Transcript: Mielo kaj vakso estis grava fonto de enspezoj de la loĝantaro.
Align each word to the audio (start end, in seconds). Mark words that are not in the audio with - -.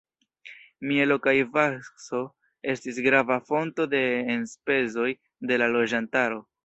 Mielo 0.91 1.17
kaj 1.25 1.33
vakso 1.57 2.21
estis 2.73 2.97
grava 3.09 3.37
fonto 3.51 3.87
de 3.93 4.01
enspezoj 4.37 5.09
de 5.53 5.61
la 5.65 5.69
loĝantaro. 5.77 6.43